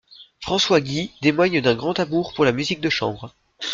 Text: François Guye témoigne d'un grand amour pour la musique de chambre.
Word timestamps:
François 0.39 0.81
Guye 0.81 1.11
témoigne 1.21 1.61
d'un 1.61 1.75
grand 1.75 1.99
amour 1.99 2.33
pour 2.33 2.43
la 2.43 2.51
musique 2.53 2.81
de 2.81 2.89
chambre. 2.89 3.35